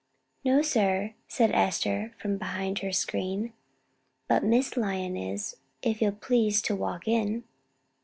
"No, 0.43 0.63
sir," 0.63 1.13
said 1.27 1.51
Esther 1.51 2.15
from 2.19 2.39
behind 2.39 2.79
her 2.79 2.91
screen; 2.91 3.53
"but 4.27 4.43
Miss 4.43 4.75
Lyon 4.75 5.15
is, 5.15 5.57
if 5.83 6.01
you'll 6.01 6.11
please 6.13 6.59
to 6.63 6.75
walk 6.75 7.07
in." 7.07 7.43